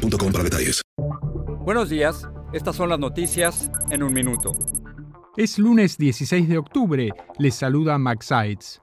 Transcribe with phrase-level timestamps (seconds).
[0.00, 0.82] boostmobile.com para detalles.
[1.64, 4.52] Buenos días, estas son las noticias en un minuto.
[5.36, 8.82] Es lunes 16 de octubre, les saluda Max Sides.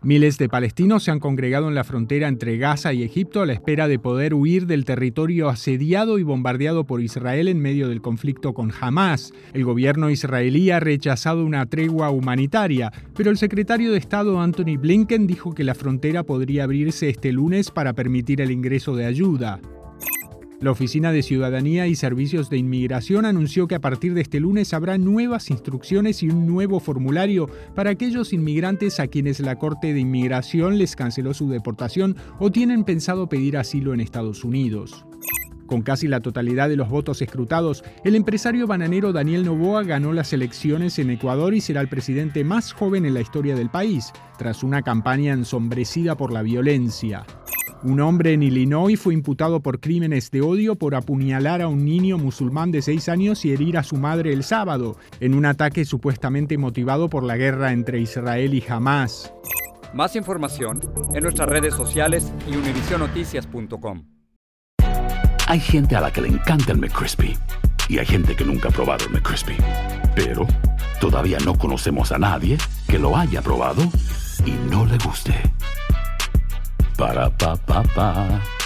[0.00, 3.52] Miles de palestinos se han congregado en la frontera entre Gaza y Egipto a la
[3.52, 8.54] espera de poder huir del territorio asediado y bombardeado por Israel en medio del conflicto
[8.54, 9.32] con Hamas.
[9.54, 15.26] El gobierno israelí ha rechazado una tregua humanitaria, pero el secretario de Estado Anthony Blinken
[15.26, 19.60] dijo que la frontera podría abrirse este lunes para permitir el ingreso de ayuda.
[20.60, 24.74] La Oficina de Ciudadanía y Servicios de Inmigración anunció que a partir de este lunes
[24.74, 30.00] habrá nuevas instrucciones y un nuevo formulario para aquellos inmigrantes a quienes la Corte de
[30.00, 35.06] Inmigración les canceló su deportación o tienen pensado pedir asilo en Estados Unidos.
[35.66, 40.32] Con casi la totalidad de los votos escrutados, el empresario bananero Daniel Novoa ganó las
[40.32, 44.64] elecciones en Ecuador y será el presidente más joven en la historia del país, tras
[44.64, 47.24] una campaña ensombrecida por la violencia.
[47.84, 52.18] Un hombre en Illinois fue imputado por crímenes de odio por apuñalar a un niño
[52.18, 56.58] musulmán de 6 años y herir a su madre el sábado, en un ataque supuestamente
[56.58, 59.32] motivado por la guerra entre Israel y Hamas.
[59.94, 60.80] Más información
[61.14, 64.04] en nuestras redes sociales y univisionoticias.com.
[65.46, 67.36] Hay gente a la que le encanta el McCrispy
[67.88, 69.56] y hay gente que nunca ha probado el McCrispy.
[70.16, 70.46] Pero
[71.00, 73.82] todavía no conocemos a nadie que lo haya probado
[74.44, 75.32] y no le guste.
[76.98, 78.57] Ba-da-ba-ba-ba